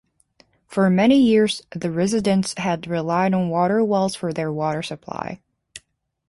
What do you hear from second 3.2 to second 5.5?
on water wells for their water supply.